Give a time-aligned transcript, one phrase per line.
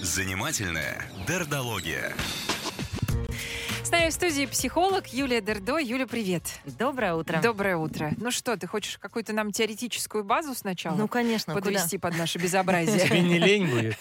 [0.00, 2.12] Занимательная дердология.
[3.82, 5.78] С нами в студии психолог Юлия Дердо.
[5.78, 6.42] Юля, привет.
[6.78, 7.40] Доброе утро.
[7.40, 8.12] Доброе утро.
[8.16, 10.96] Ну что, ты хочешь какую-то нам теоретическую базу сначала?
[10.96, 11.54] Ну, конечно.
[11.54, 13.06] Подвести под наше безобразие?
[13.06, 13.96] Тебе не лень будет?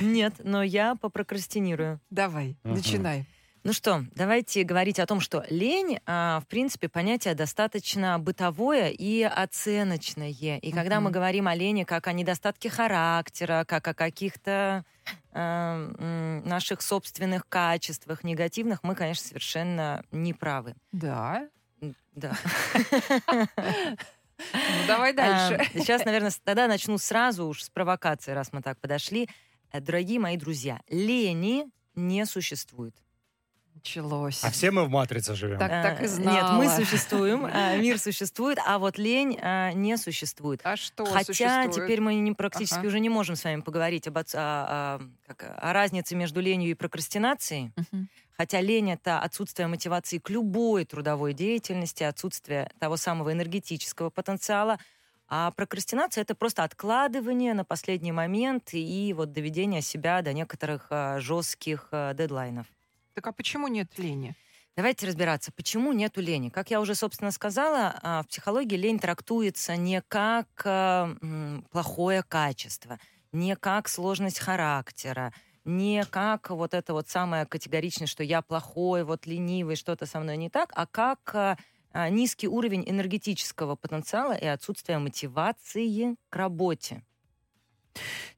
[0.00, 2.00] Нет, но я попрокрастинирую.
[2.10, 3.26] Давай, начинай.
[3.64, 9.22] Ну что, давайте говорить о том, что лень, а, в принципе, понятие достаточно бытовое и
[9.22, 10.30] оценочное.
[10.30, 14.84] И когда мы говорим о лени как о недостатке характера, как о каких-то
[15.32, 20.74] э, наших собственных качествах негативных, мы, конечно, совершенно не правы.
[20.90, 21.48] Да.
[22.14, 22.36] Да.
[24.54, 25.54] Ну, давай дальше.
[25.54, 29.28] А, сейчас, наверное, тогда начну сразу уж с провокации, раз мы так подошли.
[29.70, 32.96] Э, дорогие мои друзья, лени не существует.
[33.84, 34.44] Началось.
[34.44, 35.58] А все мы в матрице живем.
[35.58, 36.60] Так, так и А, знала.
[36.60, 40.60] Нет, мы существуем, а, мир существует, а вот лень а, не существует.
[40.62, 41.72] А что Хотя существует?
[41.72, 42.86] теперь мы не, практически Ага.
[42.86, 46.74] уже не можем с вами поговорить об, о, о- как, о разнице между ленью и
[46.74, 47.72] прокрастинацией.
[47.76, 48.08] Мгм.
[48.36, 54.78] Хотя лень это отсутствие мотивации к любой трудовой деятельности, отсутствие того самого энергетического потенциала.
[55.28, 61.18] А прокрастинация это просто откладывание на последний момент и вот доведение себя до некоторых а,
[61.18, 62.66] жестких а, дедлайнов.
[63.14, 64.34] Так а почему нет лени?
[64.74, 66.48] Давайте разбираться, почему нету лени.
[66.48, 72.98] Как я уже, собственно, сказала, а, в психологии лень трактуется не как м, плохое качество,
[73.32, 79.26] не как сложность характера, не как вот это вот самое категоричное, что я плохой, вот
[79.26, 81.58] ленивый, что-то со мной не так, а как а,
[81.90, 87.04] а, низкий уровень энергетического потенциала и отсутствие мотивации к работе.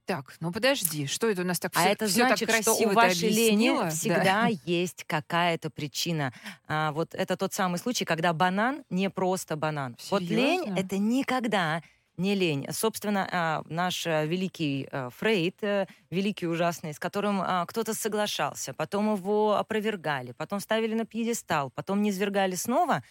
[0.07, 2.89] Так, ну подожди, что это у нас так А всё- это всё так красиво что
[2.91, 3.85] у вашей лени объяснила?
[3.85, 3.91] Да.
[3.91, 6.33] всегда есть какая-то причина.
[6.69, 9.97] А, вот это тот самый случай, когда банан не просто банан.
[10.11, 10.79] Вот лень Серьезно?
[10.79, 11.83] это никогда
[12.19, 12.67] не лень.
[12.71, 18.75] Собственно, а, наш а, великий а, Фрейд, э, великий ужасный, с которым а, кто-то соглашался,
[18.75, 23.03] потом его опровергали, потом ставили на пьедестал, потом не свергали снова.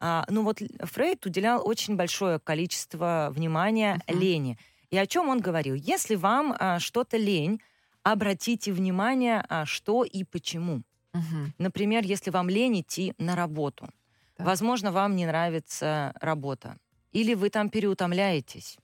[0.00, 4.18] А, ну вот Фрейд уделял очень большое количество внимания Мгм.
[4.20, 4.58] лени.
[4.90, 5.74] И о чем он говорил?
[5.74, 7.60] Если вам а, что-то лень,
[8.02, 10.82] обратите внимание, а, что и почему.
[11.12, 11.54] Мгм.
[11.58, 13.88] Например, если вам лень идти на работу,
[14.36, 14.46] Так.
[14.46, 16.76] возможно, вам не нравится работа,
[17.12, 18.78] или вы там переутомляетесь,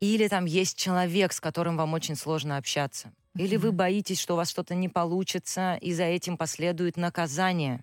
[0.00, 4.36] или там есть человек, с которым вам очень сложно общаться, или вы боитесь, что у
[4.36, 7.78] вас что-то не получится, и за этим последует наказание.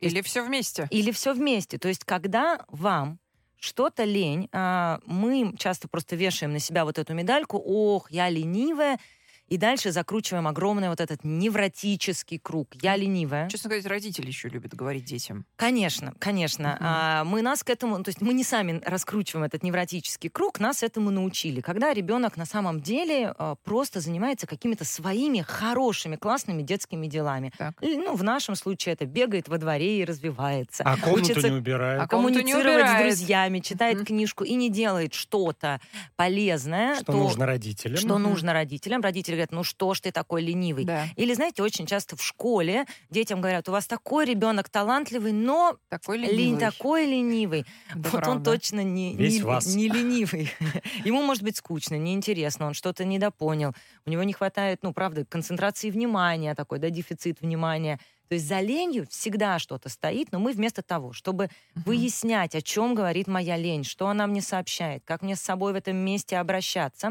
[0.00, 0.88] То есть- Или все вместе?
[0.90, 1.78] Или все вместе.
[1.78, 3.20] То есть, когда вам
[3.62, 8.98] что-то лень, а, мы часто просто вешаем на себя вот эту медальку, ох, я ленивая,
[9.48, 12.68] и дальше закручиваем огромный вот этот невротический круг.
[12.80, 13.48] Я ленивая.
[13.48, 15.44] Честно говоря, родители еще любят говорить детям.
[15.56, 16.70] Конечно, конечно.
[16.70, 16.78] Мгм.
[16.80, 20.82] А, мы нас к этому, то есть мы не сами раскручиваем этот невротический круг, нас
[20.82, 21.60] этому научили.
[21.60, 27.52] Когда ребенок на самом деле а, просто занимается какими-то своими хорошими, классными детскими делами.
[27.58, 27.74] Так.
[27.82, 30.82] Ну, в нашем случае это бегает во дворе и развивается.
[30.84, 32.00] А комнату Учится не убирает.
[32.02, 33.06] А комнату не коммуницировать с убирает.
[33.06, 34.06] друзьями, читает Мгм.
[34.06, 35.80] книжку и не делает что-то
[36.16, 37.96] полезное, Что то, нужно родителям.
[37.96, 39.00] что нужно родителям.
[39.02, 40.84] Родители говорят, ну что ж ты такой ленивый.
[40.84, 41.06] Да.
[41.16, 46.18] Или, знаете, очень часто в школе детям говорят, у вас такой ребенок талантливый, но Такой
[46.18, 46.60] лень ленивый.
[46.60, 47.66] такой ленивый.
[47.94, 48.52] Да вот он правда.
[48.52, 49.66] точно не, Весь не, вас.
[49.74, 50.50] не ленивый.
[51.04, 53.74] Ему может быть скучно, неинтересно, он что-то недопонял.
[54.06, 57.98] У него не хватает, ну, правда, концентрации внимания такой, да, дефицит внимания.
[58.28, 61.84] То есть за ленью всегда что-то стоит, но мы вместо того, чтобы Мгм.
[61.84, 65.76] выяснять, о чем говорит моя лень, что она мне сообщает, как мне с собой в
[65.76, 67.10] этом месте обращаться,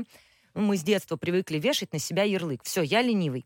[0.54, 2.64] мы с детства привыкли вешать на себя ярлык.
[2.64, 3.46] Все, я ленивый.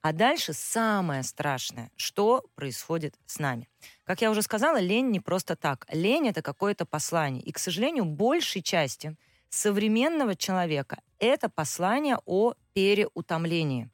[0.00, 3.68] А дальше самое страшное, что происходит с нами.
[4.04, 5.86] Как я уже сказала, лень не просто так.
[5.92, 7.42] Лень— это какое-то послание.
[7.42, 9.16] И, к сожалению, большей части
[9.48, 13.90] современного человека это послание о переутомлении.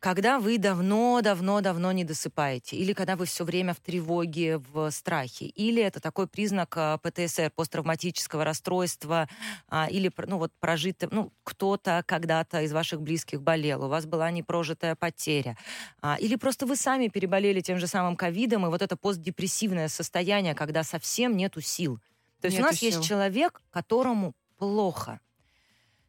[0.00, 5.82] Когда вы давно-давно-давно не досыпаете, или когда вы все время в тревоге, в страхе, или
[5.82, 9.28] это такой признак а, ПТСР, посттравматического расстройства,
[9.68, 14.30] а, или ну, вот прожитый, ну, кто-то когда-то из ваших близких болел, у вас была
[14.30, 15.58] непрожитая потеря,
[16.00, 20.54] а, или просто вы сами переболели тем же самым ковидом, и вот это постдепрессивное состояние,
[20.54, 22.00] когда совсем нету сил.
[22.40, 22.88] То есть Нету у нас сил.
[22.88, 25.20] есть человек, которому плохо.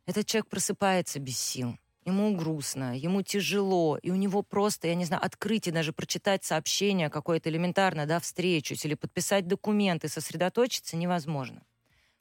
[0.05, 1.77] Этот человек просыпается без сил.
[2.03, 6.43] Ему грустно, ему тяжело, и у него просто, я не знаю, открыть и даже прочитать
[6.43, 11.61] сообщение какое-то элементарное, да, встречусь или подписать документы, сосредоточиться невозможно.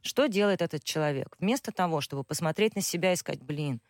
[0.02, 1.36] Что делает этот человек?
[1.40, 3.80] Вместо того, чтобы посмотреть на себя и сказать, блин,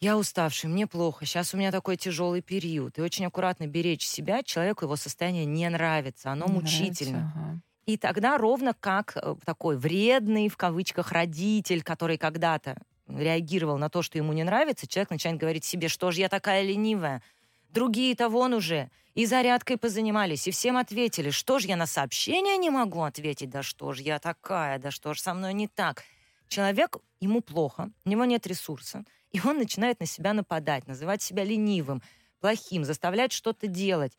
[0.00, 4.42] я уставший, мне плохо, сейчас у меня такой тяжелый период, и очень аккуратно беречь себя,
[4.44, 7.18] человеку его состояние не нравится, оно Не мучительно.
[7.18, 7.60] нравится, ага.
[7.86, 12.80] И тогда ровно как э, такой вредный, в кавычках, родитель, который когда-то
[13.18, 16.62] реагировал на то, что ему не нравится, человек начинает говорить себе, что же я такая
[16.62, 17.22] ленивая,
[17.70, 22.70] другие-то вон уже и зарядкой позанимались, и всем ответили, что же я на сообщение не
[22.70, 26.04] могу ответить, да что же я такая, да что же со мной не так.
[26.48, 31.44] Человек, ему плохо, у него нет ресурса, и он начинает на себя нападать, называть себя
[31.44, 32.02] ленивым,
[32.40, 34.16] плохим, заставлять что-то делать.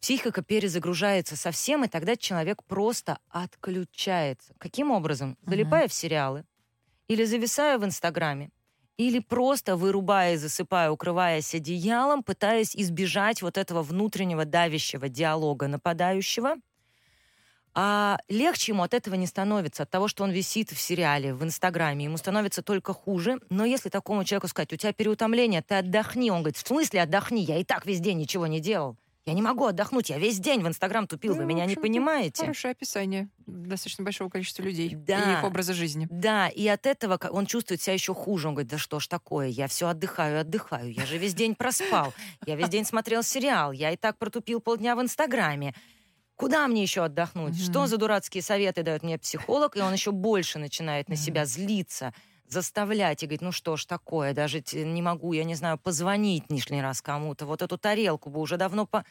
[0.00, 4.54] Психика перезагружается совсем, и тогда человек просто отключается.
[4.58, 5.36] Каким образом?
[5.44, 6.44] Залипая в сериалы,
[7.08, 8.50] или зависая в Инстаграме,
[8.98, 16.56] или просто вырубая и засыпая, укрываясь одеялом, пытаясь избежать вот этого внутреннего давящего диалога нападающего.
[17.74, 21.44] А легче ему от этого не становится, от того, что он висит в сериале, в
[21.44, 22.06] Инстаграме.
[22.06, 23.38] Ему становится только хуже.
[23.50, 26.30] Но если такому человеку сказать, у тебя переутомление, ты отдохни.
[26.30, 27.44] Он говорит, в смысле отдохни?
[27.44, 28.96] Я и так весь день ничего не делал.
[29.28, 32.40] Я не могу отдохнуть, я весь день в Инстаграм тупил, Ну, вы меня не понимаете.
[32.40, 35.18] Хорошее описание достаточно большого количества людей Да.
[35.18, 36.08] и их образа жизни.
[36.10, 38.48] Да, и от этого он чувствует себя еще хуже.
[38.48, 40.90] Он говорит, да что ж такое, я все отдыхаю, отдыхаю.
[40.94, 42.14] Я же весь день проспал.
[42.46, 43.72] Я весь день смотрел сериал.
[43.72, 45.74] Я и так протупил полдня в Инстаграме.
[46.34, 47.54] Куда мне еще отдохнуть?
[47.54, 47.62] Мгм.
[47.70, 49.76] Что за дурацкие советы дает мне психолог?
[49.76, 52.14] И он еще больше начинает на себя злиться,
[52.48, 56.82] заставлять и говорит, ну что ж такое, даже не могу, я не знаю, позвонить лишний
[56.82, 57.46] раз кому-то.
[57.46, 59.04] Вот эту тарелку бы уже давно по...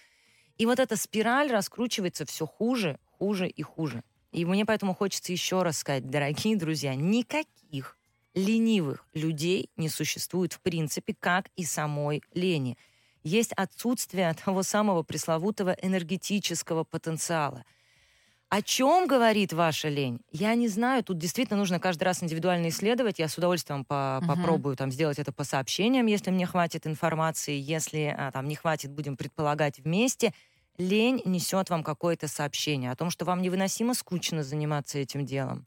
[0.57, 4.04] И вот эта спираль раскручивается все хуже, хуже и хуже.
[4.31, 7.98] И мне поэтому хочется еще раз сказать, дорогие друзья, никаких
[8.34, 12.78] ленивых людей не существует в принципе, как и самой лени.
[13.24, 17.66] Есть отсутствие того самого пресловутого энергетического потенциала.
[18.49, 20.21] О чем говорит ваша лень?
[20.31, 21.03] Я не знаю.
[21.03, 23.19] Тут действительно нужно каждый раз индивидуально исследовать.
[23.19, 24.27] Я с удовольствием по- Мгм.
[24.27, 27.57] попробую там сделать это по сообщениям, если мне хватит информации.
[27.59, 30.33] Если а, там не хватит, будем предполагать вместе.
[30.77, 35.65] Лень несет вам какое-то сообщение о том, что вам невыносимо скучно заниматься этим делом.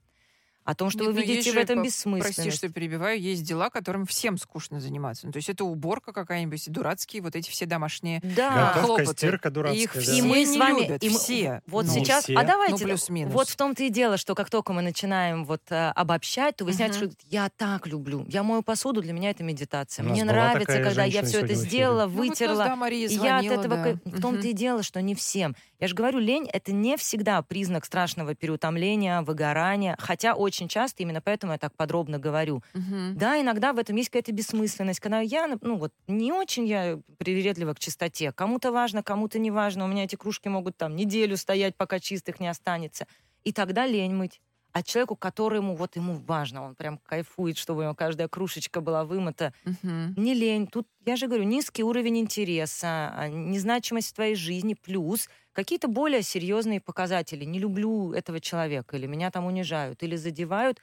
[0.71, 2.37] О том, что Нет, вы ну, видите в этом бессмысленность.
[2.37, 5.27] Прости, что перебиваю, есть дела, которым всем скучно заниматься.
[5.27, 8.21] Ну, то есть это уборка какая-нибудь, дурацкие вот эти все домашние.
[8.23, 8.69] Да.
[8.75, 9.17] Готовка, хлопоты.
[9.17, 9.83] стирка дурацкая.
[9.83, 10.01] их да.
[10.01, 11.63] все И мы с не вами, любят, и мы- все.
[11.67, 12.35] Вот Ну, сейчас, все.
[12.37, 13.35] а давайте, Ну, плюс-минус.
[13.35, 17.01] вот в том-то и дело, что как только мы начинаем вот э, обобщать, то выясняется,
[17.05, 17.11] Мгм.
[17.11, 18.25] что я так люблю.
[18.29, 20.05] Я мою посуду, для меня это медитация.
[20.05, 22.65] Мне нравится, когда я все это сделала, Ну, вот вытерла.
[22.65, 23.77] да, Мария И я от звонила, этого...
[24.05, 24.19] да.
[24.19, 25.57] В том-то и дело, что не всем.
[25.81, 31.21] Я же говорю, лень— это не всегда признак страшного переутомления, выгорания, хотя очень часто, именно
[31.21, 32.62] поэтому я так подробно говорю.
[32.75, 33.17] Мгм.
[33.19, 37.75] Да, иногда в этом есть какая-то бессмысленность, когда я, ну вот, не очень я привередлива
[37.75, 38.33] к чистоте.
[38.33, 39.85] Кому-то важно, кому-то не важно.
[39.85, 43.07] У меня эти кружки могут там неделю стоять, пока чистых не останется.
[43.45, 44.41] И тогда лень мыть.
[44.73, 49.05] А человеку, которому вот ему важно, он прям кайфует, чтобы у него каждая кружечка была
[49.05, 50.17] вымыта, Мгм.
[50.17, 50.67] не лень.
[50.67, 56.23] Тут, я же говорю, низкий уровень интереса, а, незначимость в твоей жизни, плюс какие-то более
[56.23, 57.45] серьезные показатели.
[57.45, 60.81] Не люблю этого человека, или меня там унижают, или задевают,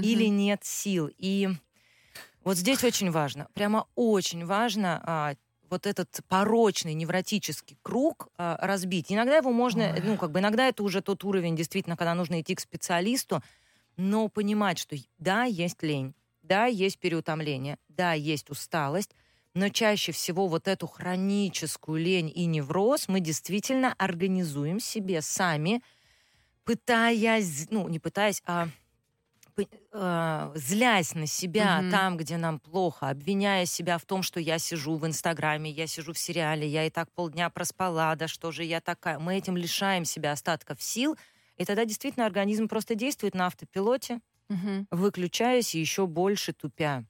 [0.00, 0.28] или Мгм.
[0.28, 1.10] нет сил.
[1.18, 1.48] И
[2.44, 5.34] вот здесь очень важно, прямо очень важно а,
[5.70, 9.12] вот этот порочный невротический круг а, разбить.
[9.12, 10.02] Иногда его можно, Ой.
[10.02, 13.42] ну, как бы иногда это уже тот уровень, действительно, когда нужно идти к специалисту,
[13.96, 19.14] но понимать, что да, есть лень, да, есть переутомление, да, есть усталость,
[19.54, 25.82] но чаще всего вот эту хроническую лень и невроз мы действительно организуем себе сами,
[26.64, 28.68] пытаясь, ну, не пытаясь, а э,
[30.54, 31.88] злясь на себя Мгм.
[31.88, 36.12] там, где нам плохо, обвиняя себя в том, что я сижу в Инстаграме, я сижу
[36.12, 39.18] в сериале, я и так полдня проспала, да что же я такая.
[39.18, 41.16] Мы этим лишаем себя остатков сил,
[41.56, 44.86] и тогда действительно организм просто действует на автопилоте, Мгм.
[44.90, 47.04] выключаясь и еще больше тупя.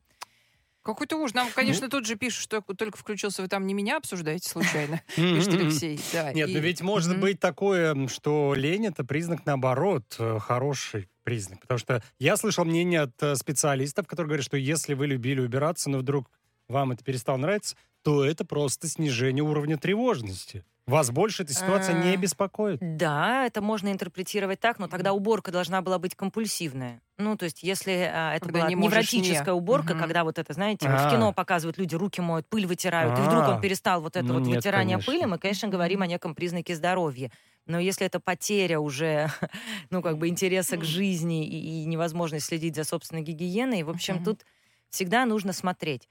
[0.88, 1.34] Какой-то ужас.
[1.34, 5.52] Нам, конечно, тут же пишут, что только включился, вы там не меня обсуждаете случайно, пишет
[5.52, 6.00] Алексей.
[6.14, 11.10] Да, Нет, и- но ведь может быть такое, что лень это признак, наоборот, э, хороший
[11.24, 11.60] признак.
[11.60, 15.90] Потому что я слышал мнение от э, специалистов, которые говорят, что если вы любили убираться,
[15.90, 16.30] но вдруг
[16.68, 20.64] вам это перестало нравиться, то это просто снижение уровня тревожности.
[20.88, 22.16] Вас больше эта ситуация не А.
[22.16, 22.78] беспокоит.
[22.80, 27.02] Да, это можно интерпретировать так, но тогда уборка должна была быть компульсивная.
[27.18, 29.18] Ну, то есть, если а, это Когда была не можешь не.
[29.18, 30.02] невротическая уборка, Мгм.
[30.02, 31.06] когда вот это, знаете, А.
[31.08, 33.54] в кино показывают, люди руки моют, пыль вытирают, и вдруг А.
[33.54, 35.12] он перестал вот это Ну, вот нет, вытирание конечно.
[35.12, 37.30] пыли, мы, конечно, говорим о неком признаке здоровья.
[37.66, 39.28] Но если это потеря уже,
[39.90, 44.24] ну, как бы интереса к жизни и, и невозможность следить за собственной гигиеной, в общем,
[44.24, 44.46] тут
[44.88, 46.08] всегда нужно смотреть.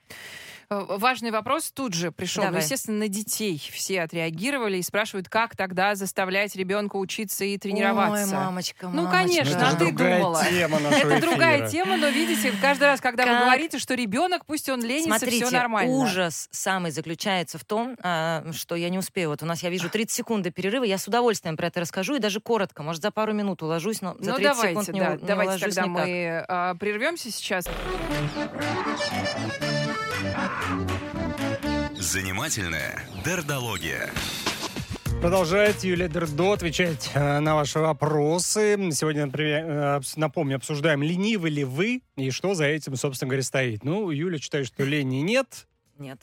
[0.70, 2.44] Э, Важный вопрос тут же пришел.
[2.44, 2.62] Ну, Давай.
[2.62, 8.26] естественно, на детей все отреагировали и спрашивают, как тогда заставлять ребенка учиться и тренироваться.
[8.26, 9.18] Ой, мамочка, Ну, мамочка.
[9.18, 10.44] конечно, это а ты другая думала.
[10.46, 11.70] тема Это другая эфира.
[11.70, 13.44] тема, но видите, каждый раз, когда вы Как?
[13.44, 15.94] говорите, что ребенок, пусть он ленится, Смотрите, все нормально.
[15.94, 19.30] ужас самый заключается в том, а, что я не успею.
[19.30, 20.84] Вот у нас, я вижу, 30 секунд до перерыва.
[20.84, 22.84] Я с удовольствием про это расскажу и даже коротко.
[22.84, 25.50] Может, за пару минут уложусь, но за ну 30 давайте, секунд не, да, не давайте
[25.52, 26.06] уложусь тогда никак.
[26.06, 27.66] мы а, прервемся сейчас.
[31.96, 34.10] Занимательная дердология.
[35.22, 38.78] Продолжает Юлия Дердо отвечать э, на ваши вопросы.
[38.92, 43.84] Сегодня, например, э, напомню, обсуждаем, ленивы ли вы и что за этим, собственно говоря, стоит.
[43.84, 46.22] Ну, Юля считает, что лени нет, Нет.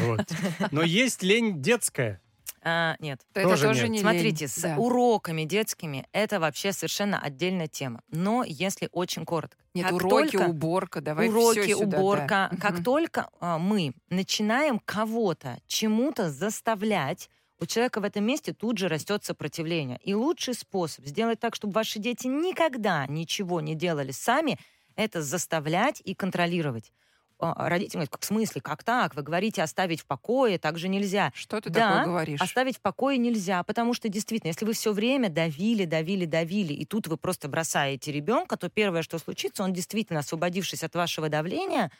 [0.00, 0.26] вот.
[0.70, 2.20] но есть лень детская.
[2.62, 3.20] А, нет.
[3.34, 3.90] Это Тоже тоже нет.
[3.90, 4.48] не Смотрите, лень.
[4.48, 4.76] с Да.
[4.76, 8.02] уроками детскими это вообще совершенно отдельная тема.
[8.10, 9.56] Но если очень коротко.
[9.72, 11.98] Нет, как уроки, только- уборка, давай уроки, всё сюда, да.
[11.98, 12.48] уборка.
[12.52, 12.60] Мгм.
[12.60, 18.88] Как только а, мы начинаем кого-то чему-то заставлять, у человека в этом месте тут же
[18.88, 19.98] растет сопротивление.
[20.02, 24.58] И лучший способ сделать так, чтобы ваши дети никогда ничего не делали сами,
[24.96, 26.92] это заставлять и контролировать.
[27.40, 29.14] А, Родители говорят, как в смысле, как так?
[29.14, 31.32] Вы говорите оставить в покое, так же нельзя.
[31.34, 32.40] Что ты Да, такое говоришь?
[32.40, 36.84] Оставить в покое нельзя, потому что действительно, если вы все время давили, давили, давили, и
[36.84, 41.90] тут вы просто бросаете ребенка, то первое, что случится, он действительно, освободившись от вашего давления,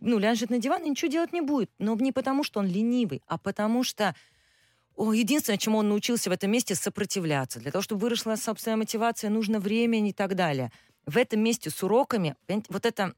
[0.00, 1.70] ну, ляжет на диван и ничего делать не будет.
[1.78, 4.14] Но не потому, что он ленивый, а потому что
[4.96, 7.60] о, единственное, чему он научился в этом месте, сопротивляться.
[7.60, 10.70] Для того, чтобы выросла собственная мотивация, нужно время и так далее.
[11.06, 12.36] В этом месте с уроками,
[12.68, 13.14] вот это...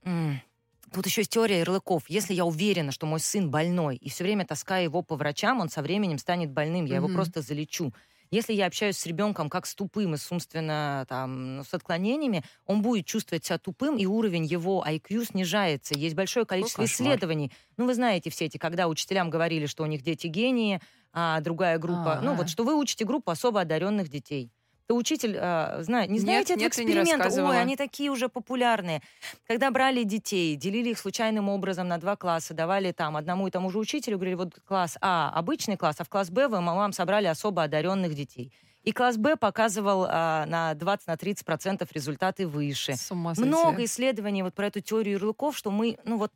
[0.94, 2.04] Тут еще есть теория ярлыков.
[2.08, 5.68] Если я уверена, что мой сын больной, и все время таскаю его по врачам, он
[5.68, 7.16] со временем станет больным, я его Мгм.
[7.16, 7.92] просто залечу.
[8.30, 12.42] Если я общаюсь с ребенком как с тупым и с умственно там, ну, с отклонениями,
[12.64, 15.94] он будет чувствовать себя тупым, и уровень его IQ снижается.
[15.94, 17.08] Есть большое количество кошмар.
[17.08, 17.52] исследований.
[17.76, 20.80] Ну, вы знаете все эти, когда учителям говорили, что у них дети гении,
[21.12, 22.20] а другая группа...
[22.22, 22.34] Ну, А.
[22.34, 24.50] вот что вы учите группу особо одаренных детей.
[24.87, 27.43] То учитель, а, знает, не Нет, знаете этот нет, ты не?
[27.43, 29.00] Ой, они такие уже популярные.
[29.47, 33.71] Когда брали детей, делили их случайным образом на два класса, давали там одному и тому
[33.71, 37.26] же учителю, говорили, вот класс А обычный класс, а в класс Б вы вам собрали
[37.26, 38.53] особо одаренных детей.
[38.83, 42.95] И класс Б показывал а, на 20-30% результаты выше.
[42.95, 43.49] С ума сойти.
[43.49, 46.33] Много исследований вот про эту теорию ярлыков, что мы, ну вот,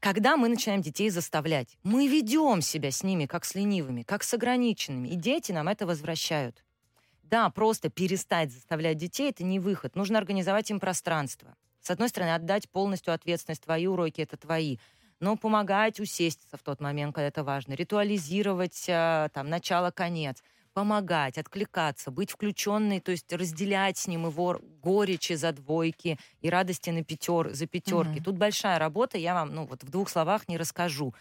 [0.00, 4.32] когда мы начинаем детей заставлять, мы ведем себя с ними как с ленивыми, как с
[4.32, 6.64] ограниченными, и дети нам это возвращают.
[7.24, 9.96] Да, просто перестать заставлять детей— это не выход.
[9.96, 11.56] Нужно организовать им пространство.
[11.80, 13.62] С одной стороны, отдать полностью ответственность.
[13.62, 14.78] Твои уроки— это твои.
[15.20, 17.74] Но помогать усесться в тот момент, когда это важно.
[17.74, 20.42] Ритуализировать а, там начало-конец.
[20.72, 26.90] Помогать, откликаться, быть включенной, то есть разделять с ним его горечи за двойки и радости
[26.90, 28.16] на пятер, за пятерки.
[28.16, 28.24] Мгм.
[28.24, 31.14] Тут большая работа, я вам ну, вот в двух словах не расскажу.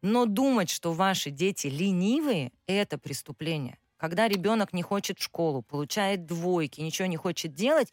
[0.00, 3.78] Но думать, что ваши дети ленивые, это преступление.
[4.00, 7.92] Когда ребенок не хочет в школу, получает двойки, ничего не хочет делать,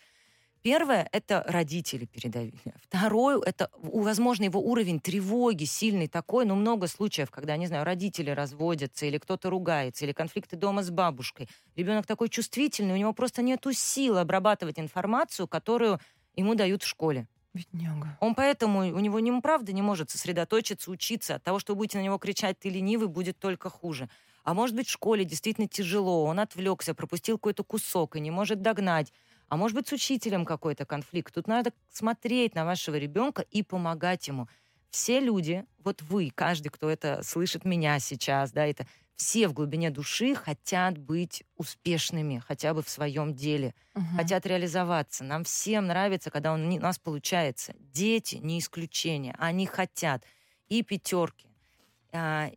[0.61, 2.57] первое— это родители передавили.
[2.81, 7.83] Второе— это, у- возможно, его уровень тревоги сильный такой, но много случаев, когда, не знаю,
[7.83, 11.49] родители разводятся, или кто-то ругается, или конфликты дома с бабушкой.
[11.75, 15.99] Ребенок такой чувствительный, у него просто нету сил обрабатывать информацию, которую
[16.37, 17.27] ему дают в школе.
[17.53, 18.17] Бедняга.
[18.21, 21.35] Он поэтому, у него не, правда не может сосредоточиться, учиться.
[21.35, 24.09] От того, что вы будете на него кричать «ты ленивый», будет только хуже.
[24.47, 28.61] А может быть, в школе действительно тяжело, он отвлекся, пропустил какой-то кусок и не может
[28.61, 29.11] догнать.
[29.49, 31.33] А может быть, с учителем какой-то конфликт.
[31.33, 34.47] Тут надо смотреть на вашего ребенка и помогать ему.
[34.89, 38.87] Все люди, вот вы, каждый, кто это слышит меня сейчас, да, это
[39.17, 44.15] все в глубине души хотят быть успешными хотя бы в своем деле Мгм.
[44.15, 45.25] хотят реализоваться.
[45.25, 47.73] Нам всем нравится, когда он, у нас получается.
[47.79, 49.35] Дети не исключение.
[49.37, 50.23] Они хотят
[50.69, 51.49] и пятерки,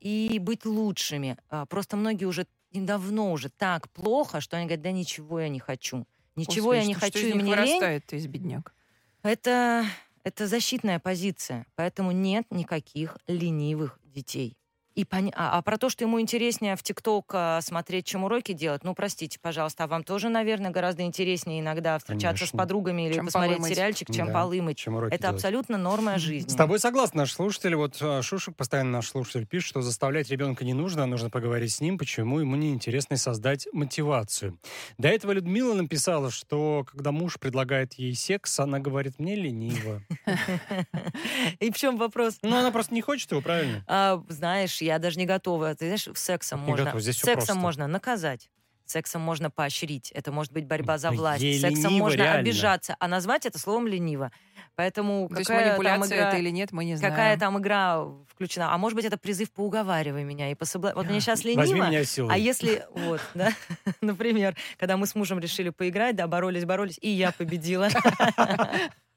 [0.01, 1.37] и быть лучшими.
[1.49, 5.59] А, Просто многие уже давно уже так плохо, что они говорят, да ничего я не
[5.59, 6.07] хочу.
[6.37, 7.51] Ничего Господи, я не что- что хочу, из и мне лень.
[7.51, 8.75] вырастает из бедняк?
[9.23, 9.85] Это,
[10.25, 11.67] это защитная позиция.
[11.75, 14.57] Поэтому нет никаких ленивых детей.
[15.01, 18.53] И поня- а, а про то, что ему интереснее в ТикТок а, смотреть, чем уроки
[18.53, 22.59] делать, ну, простите, пожалуйста, а вам тоже, наверное, гораздо интереснее иногда встречаться с Конечно.
[22.59, 23.75] подругами или Чем посмотреть полы мыть.
[23.79, 24.77] сериальчик, чем Да, полы мыть.
[24.77, 25.37] чем уроки Это делать.
[25.37, 26.51] абсолютно норма жизни.
[26.51, 27.77] С тобой согласен наш слушатель.
[27.77, 31.73] Вот а, Шушек, постоянно наш слушатель, пишет, что заставлять ребенка не нужно, а нужно поговорить
[31.73, 34.59] с ним, почему ему неинтересно создать мотивацию.
[34.99, 40.03] До этого Людмила написала, что когда муж предлагает ей секс, она говорит, мне лениво.
[41.61, 42.39] И в чем вопрос?
[42.43, 43.83] Ну, она просто не хочет его, правильно?
[44.29, 45.75] Знаешь, я даже не готова.
[45.75, 47.55] Ты знаешь, сексом Не можно, готова, здесь сексом просто.
[47.55, 48.51] можно наказать.
[48.85, 50.11] Сексом можно поощрить.
[50.11, 51.43] Это может быть борьба за власть.
[51.43, 52.41] ей Сексом лениво, можно реально.
[52.41, 52.97] обижаться.
[52.99, 54.33] А назвать это словом лениво.
[54.75, 57.15] Поэтому То есть какая там манипуляция игра, это или нет, мы не знаем.
[57.15, 58.75] какая там игра включена.
[58.75, 60.93] А может быть, это призыв поуговаривай меня и пособла...
[60.97, 61.61] Вот мне сейчас лениво.
[61.61, 62.35] Возьми меня силой.
[62.35, 63.53] А если, вот, да,
[64.01, 67.91] например, когда мы с мужем решили поиграть, да, боролись, боролись, и я победила.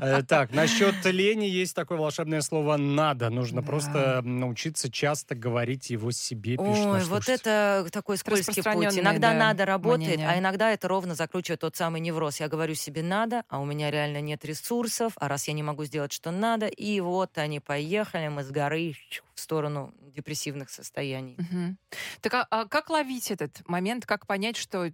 [0.00, 3.30] Э, Так, насчет лени есть такое волшебное слово «надо».
[3.30, 8.98] Нужно просто научиться часто говорить его себе, пишет Ой, вот это такой скользкий путь.
[8.98, 12.40] Иногда да, надо работает, а иногда это ровно закручивает тот самый невроз.
[12.40, 15.84] Я говорю себе надо, а у меня реально нет ресурсов, а раз я не могу
[15.84, 18.78] сделать, что надо, и вот они поехали, мы с горы
[19.38, 21.36] в сторону депрессивных состояний.
[21.38, 21.78] Мгм.
[22.20, 24.04] Так а, а как ловить этот момент?
[24.04, 24.92] Как понять, что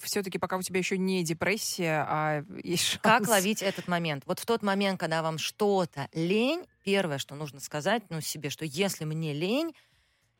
[0.00, 3.00] все-таки пока у тебя еще не депрессия, а есть шанс?
[3.02, 4.24] Как ловить этот момент?
[4.26, 8.64] Вот в тот момент, когда вам что-то лень, первое, что нужно сказать ну, себе, что
[8.64, 9.72] если мне лень,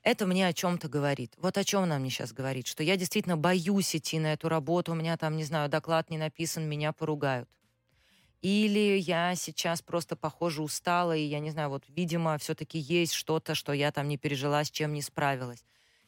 [0.02, 1.34] это мне о чем-то говорит.
[1.36, 4.92] Вот о чем она мне сейчас говорит, что я действительно боюсь идти на эту работу,
[4.92, 7.48] у меня там, не знаю, доклад не написан, меня поругают.
[8.46, 13.54] Или я сейчас просто, похоже, устала, и я не знаю, вот, видимо, все-таки есть что-то,
[13.56, 15.64] что я там не пережила, с чем не справилась.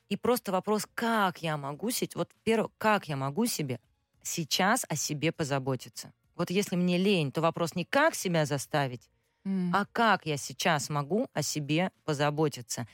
[0.09, 3.81] И просто вопрос, как я могу сеть, вот первое, как я могу себе
[4.23, 6.13] сейчас о себе позаботиться.
[6.37, 9.11] Вот если мне лень, то вопрос не как себя заставить,
[9.45, 9.77] М.
[9.77, 12.87] а как я сейчас могу о себе позаботиться.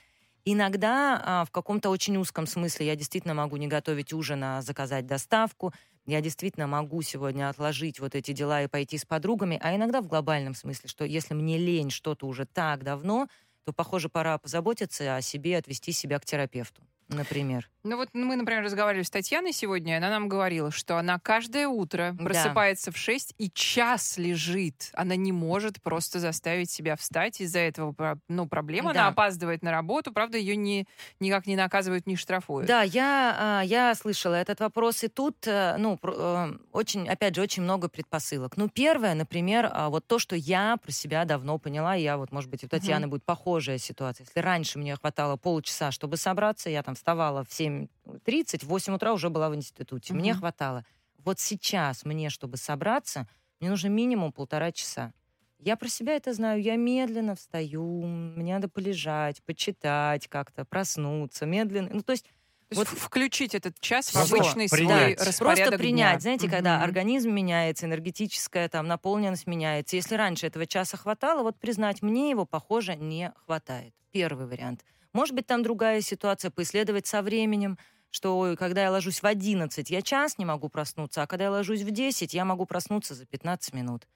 [0.45, 5.07] Иногда а, в каком-то очень узком смысле я действительно могу не готовить ужин, а заказать
[5.07, 5.73] доставку.
[6.07, 9.59] Я действительно могу сегодня отложить вот эти дела и пойти с подругами.
[9.63, 13.29] А иногда в глобальном смысле, что если мне лень что-то уже так давно,
[13.65, 16.83] то, похоже, пора позаботиться о себе, отвести себя к терапевту,
[17.15, 17.69] например.
[17.85, 21.69] Ну вот мы, например, разговаривали с Татьяной сегодня, и она нам говорила, что она каждое
[21.69, 22.25] утро Да.
[22.25, 24.91] просыпается в 6 и час лежит.
[24.95, 27.43] Она не может просто заставить себя встать.
[27.43, 27.95] Из-за этого
[28.29, 28.95] ну, проблема.
[28.95, 29.01] Да.
[29.01, 30.13] Она опаздывает на работу.
[30.13, 30.87] Правда, ее не,
[31.21, 32.67] никак не наказывают, не штрафуют.
[32.67, 37.43] Да, я, а, я слышала этот вопрос, и тут, э, ну, э, очень, опять же,
[37.43, 38.57] очень много предпосылок.
[38.57, 42.49] Ну, первое, например, а, вот то, что я про себя давно поняла, я вот, может
[42.49, 44.25] быть, у Татьяны будет похожая ситуация.
[44.25, 49.13] Если раньше мне хватало полчаса, чтобы собраться, я там вставала в 7.30, в 8 утра
[49.13, 50.15] уже была в институте.
[50.15, 50.35] Мне Мгм.
[50.35, 50.85] хватало.
[51.19, 53.29] Вот сейчас мне, чтобы собраться,
[53.61, 55.13] мне нужно минимум полтора часа.
[55.59, 56.63] Я про себя это знаю.
[56.63, 61.91] Я медленно встаю, мне надо полежать, почитать как-то, проснуться, медленно.
[61.93, 62.27] Ну, То есть
[62.77, 65.21] Вот- включить этот час в Просто обычный свой принять.
[65.27, 66.21] распорядок Просто принять, дня.
[66.21, 69.97] знаете, когда организм меняется, энергетическая там наполненность меняется.
[69.97, 73.95] Если раньше этого часа хватало, вот признать, мне его, похоже, не хватает.
[74.13, 74.85] Первый вариант.
[75.13, 77.79] Может быть, там другая ситуация, поисследовать со временем,
[78.11, 81.51] что ой, когда я ложусь в 11, я час не могу проснуться, а когда я
[81.51, 84.07] ложусь в 10, я могу проснуться за 15 минут.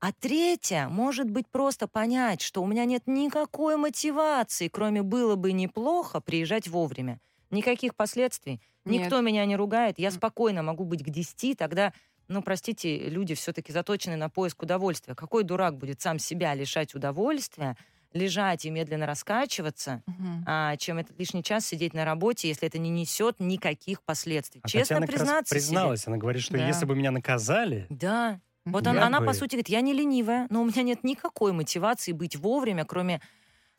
[0.00, 5.52] А третье, может быть, просто понять, что у меня нет никакой мотивации, кроме было бы
[5.52, 7.20] неплохо приезжать вовремя.
[7.52, 8.60] Никаких последствий.
[8.84, 9.02] Нет.
[9.04, 9.98] Никто меня не ругает.
[9.98, 11.92] Я спокойно могу быть к 10, тогда,
[12.28, 15.14] ну, простите, люди все-таки заточены на поиск удовольствия.
[15.14, 17.76] Какой дурак будет сам себя лишать удовольствия,
[18.12, 20.02] лежать и медленно раскачиваться,
[20.46, 24.60] а, чем этот лишний час сидеть на работе, если это не несет никаких последствий.
[24.64, 25.60] А Честно Татьяна как раз признаться себе.
[25.60, 26.06] призналась.
[26.06, 26.66] Она говорит, что Да.
[26.66, 28.40] если бы меня наказали, Да.
[28.64, 31.02] Вот она, Я она, бы- по сути, говорит, я не ленивая, но у меня нет
[31.04, 33.20] никакой мотивации быть вовремя, кроме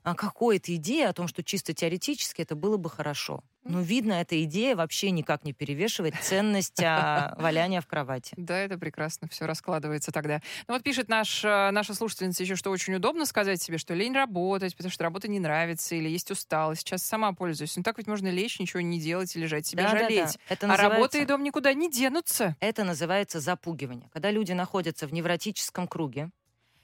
[0.04, 3.42] а, какой-то идеи о том, что чисто теоретически это было бы хорошо.
[3.65, 8.34] Но, видно, эта идея вообще никак не перевешивает ценность а, валяния в кровати.
[8.36, 10.41] Да, это прекрасно все раскладывается тогда.
[10.67, 14.13] Ну вот пишет наш, э, наша слушательница еще, что очень удобно сказать себе, что лень
[14.13, 16.82] работать, потому что работа не нравится или есть усталость.
[16.82, 17.76] Сейчас сама пользуюсь.
[17.78, 20.04] Ну так ведь можно лечь, ничего не делать и лежать себя Да-да-да.
[20.10, 20.39] жалеть.
[20.49, 22.58] Это А называется- работа и дом никуда не денутся.
[22.60, 24.10] Это называется запугивание.
[24.12, 26.30] Когда люди находятся в невротическом круге,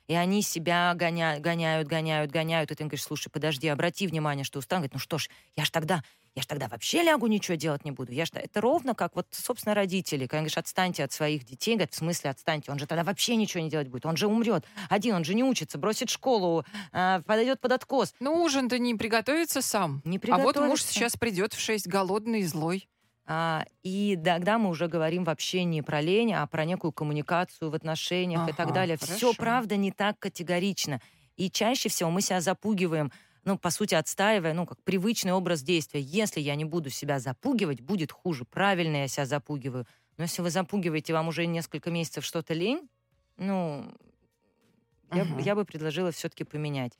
[0.07, 4.43] и они себя гоняют, гоняют, гоняют, гоняют, и ты им говоришь, слушай, подожди, обрати внимание,
[4.43, 4.77] что устал.
[4.77, 6.03] Он говорит, ну что ж, я ж тогда,
[6.35, 8.11] я ж тогда вообще лягу, ничего делать не буду.
[8.11, 8.29] Я ж...
[8.33, 10.21] Это ровно как вот, собственно, родители.
[10.25, 13.63] Когда говоришь, отстаньте от своих детей, говорят, в смысле отстаньте, он же тогда вообще ничего
[13.63, 14.65] не делать будет, он же умрет.
[14.89, 18.13] Один, он же не учится, бросит школу, а, подойдет под откос.
[18.19, 20.01] Ну ужин-то не приготовится сам.
[20.05, 20.87] Не А вот муж приготовится.
[20.93, 22.87] сейчас придет в 6 голодный и злой.
[23.31, 27.75] А, и тогда мы уже говорим вообще не про лень, а про некую коммуникацию в
[27.75, 28.97] отношениях и так Ага, далее.
[28.97, 29.17] хорошо.
[29.17, 30.99] Все, правда, не так категорично.
[31.37, 33.11] И чаще всего мы себя запугиваем,
[33.49, 35.99] ну, по сути, отстаивая, ну, как привычный образ действия.
[36.01, 38.45] Если я не буду себя запугивать, будет хуже.
[38.45, 39.87] Правильно я себя запугиваю.
[40.17, 42.87] Но если вы запугиваете, вам уже несколько месяцев что-то лень,
[43.37, 43.91] ну,
[45.11, 45.39] я, Мгм.
[45.39, 46.91] я бы предложила все-таки поменять.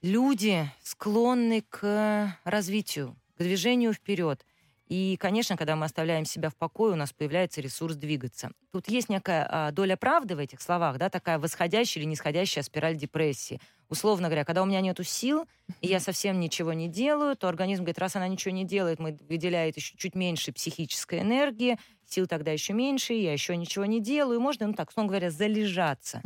[0.00, 4.46] Люди склонны к развитию, к движению вперед.
[4.86, 8.52] И, конечно, когда мы оставляем себя в покое, у нас появляется ресурс двигаться.
[8.72, 12.96] Тут есть некая а, доля правды в этих словах, да, такая восходящая или нисходящая спираль
[12.96, 13.60] депрессии.
[13.88, 15.46] Условно говоря, когда у меня нету сил,
[15.80, 19.18] и я совсем ничего не делаю, то организм говорит, раз она ничего не делает, мы
[19.28, 24.38] выделяет еще чуть меньше психической энергии, сил тогда еще меньше, я еще ничего не делаю,
[24.38, 26.20] и можно, ну так, условно говоря, залежаться.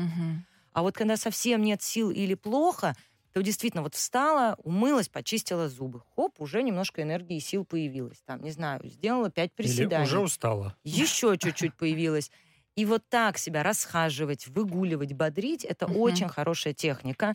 [0.73, 2.95] А вот когда совсем нет сил или плохо,
[3.33, 6.03] то действительно вот встала, умылась, почистила зубы.
[6.15, 8.21] Хоп, уже немножко энергии и сил появилось.
[8.27, 10.05] Там, не знаю, сделала пять приседаний.
[10.05, 10.77] Или уже устала.
[10.85, 12.31] Еще чуть-чуть появилось.
[12.77, 15.93] И вот так себя расхаживать, выгуливать, бодрить, это Мгм.
[15.93, 17.35] очень хорошая техника.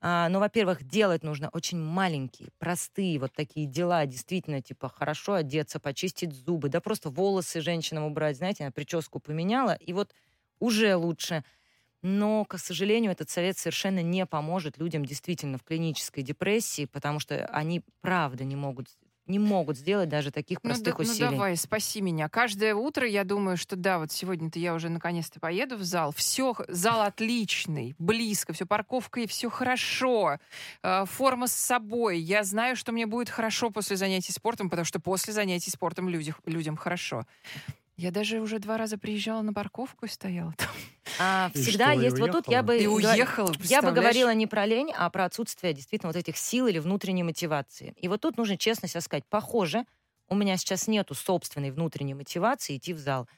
[0.00, 5.80] А, но, во-первых, делать нужно очень маленькие, простые вот такие дела, действительно, типа хорошо одеться,
[5.80, 10.14] почистить зубы, да просто волосы женщинам убрать, знаете, она прическу поменяла, и вот
[10.60, 11.42] уже лучше.
[12.02, 17.46] Но, к сожалению, этот совет совершенно не поможет людям действительно в клинической депрессии, потому что
[17.46, 18.88] они, правда, не могут,
[19.26, 21.30] не могут сделать даже таких Ну, простых да- ну, усилий.
[21.30, 22.28] давай, спаси меня.
[22.28, 26.12] Каждое утро я думаю, что да, вот сегодня-то я уже наконец-то поеду в зал.
[26.12, 30.38] Все, зал отличный, близко, все парковка и все хорошо.
[30.82, 32.18] Э, форма с собой.
[32.20, 36.40] Я знаю, что мне будет хорошо после занятий спортом, потому что после занятий спортом людях,
[36.46, 37.26] людям хорошо.
[37.96, 40.68] Я даже уже два раза приезжала на парковку и стояла там.
[41.18, 44.46] А всегда что, есть вот тут я бы И говор- уехала, Я бы говорила не
[44.46, 47.94] про лень, а про отсутствие действительно вот этих сил или внутренней мотивации.
[47.98, 49.84] И вот тут нужно честно себе сказать, похоже,
[50.28, 53.28] у меня сейчас нету собственной внутренней мотивации идти в зал.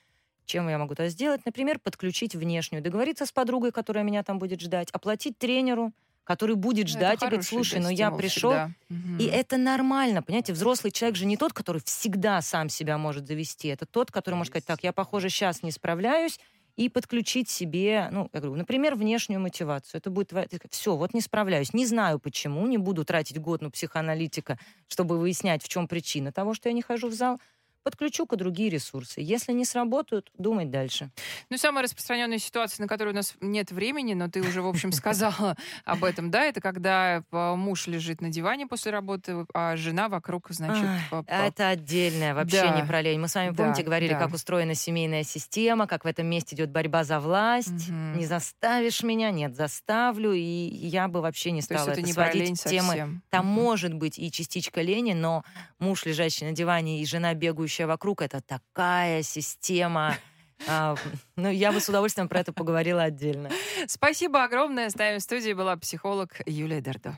[0.47, 1.43] Чем я могу это сделать?
[1.45, 5.93] Например, подключить внешнюю, договориться с подругой, которая меня там будет ждать, оплатить тренеру,
[6.25, 8.71] который будет Ну, это ждать и говорит, слушай, да, ну я пришел, всегда.
[9.19, 13.69] И это нормально, понимаете, взрослый человек же не тот, который всегда сам себя может завести,
[13.69, 16.39] это тот, который может сказать, так, я, похоже, сейчас не справляюсь,
[16.79, 19.99] и подключить себе, ну, я говорю, например, внешнюю мотивацию.
[19.99, 20.33] Это будет
[20.71, 25.63] все, вот не справляюсь, не знаю почему, не буду тратить год на психоаналитика, чтобы выяснять,
[25.65, 27.41] в чем причина того, что я не хожу в зал.
[27.89, 29.23] Подключу-ка другие ресурсы.
[29.23, 31.09] Если не сработают, думать дальше.
[31.49, 34.93] Ну, самая распространенная ситуация, на которую у нас нет времени, но ты уже, в общем,
[34.93, 40.11] сказала об этом, да, это когда э, муж лежит на диване после работы, а жена
[40.11, 42.77] вокруг, значит, по- по- Это отдельное, вообще Да.
[42.81, 43.19] не про лень.
[43.19, 44.19] Мы с вами, Да, помните, говорили, да.
[44.19, 47.89] как устроена семейная система, как в этом месте идет борьба за власть.
[47.89, 50.33] Не заставишь меня, нет, заставлю.
[50.35, 52.89] И я бы вообще не То стала это это не про сводить лень темы.
[52.89, 53.23] совсем.
[53.31, 55.43] Там может быть и частичка лени, но
[55.79, 60.17] муж, лежащий на диване, и жена, бегающая вокруг, это такая система.
[60.67, 60.97] А,
[61.37, 63.49] Ну, я бы с удовольствием про это поговорила отдельно.
[63.87, 64.91] Спасибо огромное.
[64.91, 67.17] С нами в студии была психолог Юлия Дердо.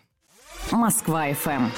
[0.70, 1.68] Москва FM.